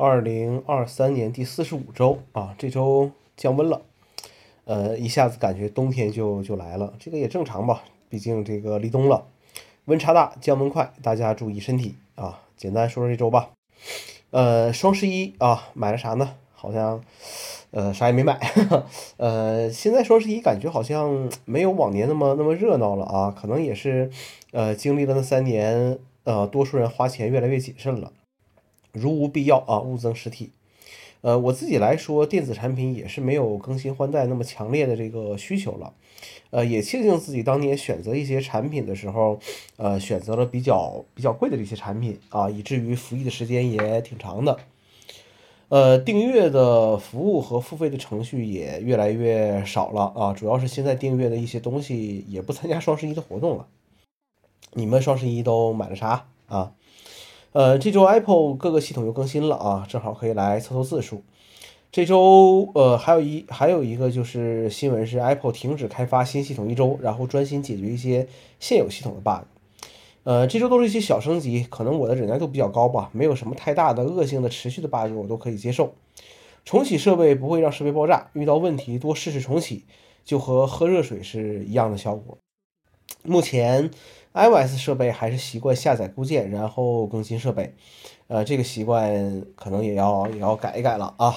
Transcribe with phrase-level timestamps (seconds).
[0.00, 3.82] 二零二三年第四十五周啊，这周降温了，
[4.64, 9.26] 呃，一下子感觉冬天就就来了，这个也正常吧，毕竟这个立冬了，
[9.86, 12.42] 温差大，降温快，大家注意身体啊。
[12.56, 13.50] 简单说说这周吧，
[14.30, 16.36] 呃，双十一啊，买了啥呢？
[16.52, 17.02] 好像
[17.72, 18.38] 呃啥也没买，
[19.16, 24.08] 呃，现在双十一感觉好像没有往年那么那么热闹了啊，可能也是
[24.52, 28.12] 呃经历了那三年，呃，多数人花钱越来越谨慎了。
[28.92, 30.50] 如无必要啊，勿增实体。
[31.20, 35.92] 呃，我自己来说，电子产品也是没有更新换代那么强烈的这个需求了。
[36.50, 39.40] 呃，也庆幸自己当年选择一些产品的时候，
[39.76, 44.58] 呃，选择了比较比较贵的这些产品啊，以至于服役的时间也挺长的。
[45.70, 53.66] 呃，订阅的服务和付费的程序也越来越少了啊，主要是现在订阅的一些东西也不参加双十一的活动了。
[54.72, 56.72] 你们双十一都买了啥啊？
[57.58, 61.24] 呃，这周 Apple 各个系统又更新了啊，正好可以来凑凑字数。
[61.90, 68.28] 这周呃，还有一还有一个就是新闻是 Apple 停止开发新系统一周，然后专心解决一些
[68.60, 69.44] 现有系统的 bug。
[70.22, 75.94] 呃，这周都是一些小升级，可能我的忍耐度比较高吧，没有什么太大的恶性的持续的 bug，我都可以接受。
[76.64, 79.84] 重启设备不会让设备爆炸，遇到问题多试试重启，
[80.24, 82.38] 就和喝热水是一样的效果。
[83.22, 83.90] 目前。
[84.34, 87.74] iOS 设备还是习惯下载固件，然后更新设备，
[88.28, 91.34] 呃，这个习惯可能也要也要改一改了啊。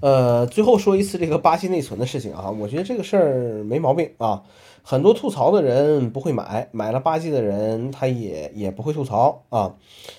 [0.00, 4.42] 呃，最后说一次这个八 G 内存的事情啊，我觉得这个事儿没毛病啊。
[4.82, 9.76] 很多吐槽的人不会买，买了八 G 的人他也也不会吐槽啊。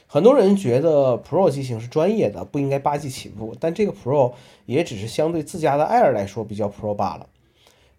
[0.07, 4.31] 很多人觉得 Pro 机型是专业的，不应该八 G 起步，但这个 Pro
[4.65, 7.27] 也只是相对自家的 Air 来说比较 Pro 罢了。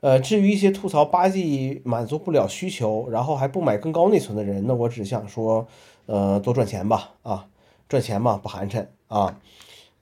[0.00, 5.66] 呃，至于一些吐槽八 G 满足不了需求，然后还不买更高内存的人，那我只想说，
[6.04, 7.48] 呃，多赚钱吧，啊，
[7.88, 9.38] 赚钱嘛，不寒碜啊。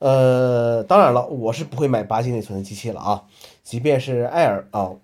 [0.01, 3.25] 呃，当然了，我是不会买八 G 内存的机器了啊，
[3.63, 4.97] 即便是 Air 啊，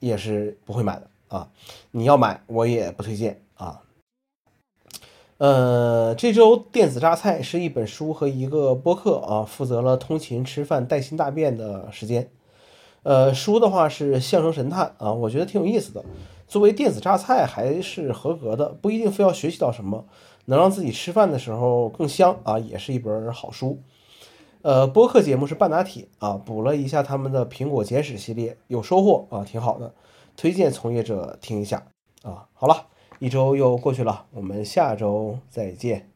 [0.00, 1.50] 也是不会买的啊。
[1.92, 3.82] 你要买，我也不推荐啊。
[5.36, 12.30] 呃，这周电子榨菜是一本书和一个播客啊，负责了通勤、吃饭、带薪大便的时间。
[13.02, 16.04] 呃，书的话是《相声神探》啊，我觉得挺有意思的。
[16.46, 20.04] 作为电子榨菜还是合格的，不一定非要学习到什么，
[20.46, 23.80] 能让自己吃饭的时候更香啊，也是一本好书。
[24.62, 29.94] 呃，播客节目是半打铁啊，补了一下他们的苹果简史系列，有收获啊，挺好的，
[30.36, 31.86] 推荐从业者听一下
[32.22, 32.48] 啊。
[32.52, 36.10] 好了，一周又过去了，我们下周再见。